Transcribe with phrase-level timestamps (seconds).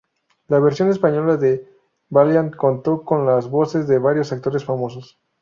[0.47, 1.71] La versión española de
[2.09, 5.19] Valiant contó con las voces de varios actores famosos.